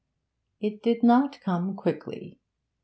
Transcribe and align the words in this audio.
It 0.59 0.81
did 0.81 1.03
not 1.03 1.39
come 1.41 1.75
quickly. 1.75 2.39